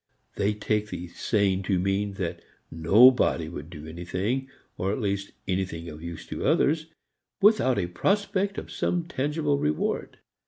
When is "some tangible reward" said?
8.71-10.17